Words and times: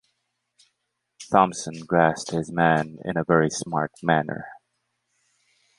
Thompson 1.29 1.81
grassed 1.85 2.31
his 2.31 2.51
man 2.51 2.97
in 3.05 3.17
a 3.17 3.23
very 3.23 3.51
smart 3.51 3.91
manner. 4.01 4.47